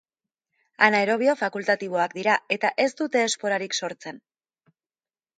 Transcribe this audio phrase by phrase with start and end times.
[0.85, 4.19] Anaerobio fakultatiboak dira eta ez dute esporarik sortzen.